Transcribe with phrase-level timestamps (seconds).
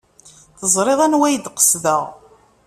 [0.59, 2.03] Teẓrid anwa ay d-qesdeɣ.